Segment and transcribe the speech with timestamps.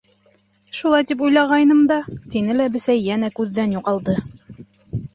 [0.77, 4.21] —Шулай тип уйлағайным да, —тине лә Бесәй йәнә күҙҙән юғалды.